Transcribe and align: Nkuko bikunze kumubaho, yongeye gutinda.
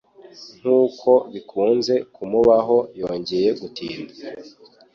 Nkuko 0.59 1.09
bikunze 1.33 1.93
kumubaho, 2.13 2.77
yongeye 3.01 3.49
gutinda. 3.59 4.13